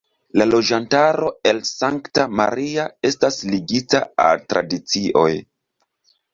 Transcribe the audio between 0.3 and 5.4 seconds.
La loĝantaro el Sankta Maria estas ligita al tradicioj.